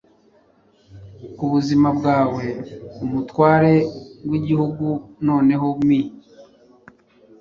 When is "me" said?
5.87-5.99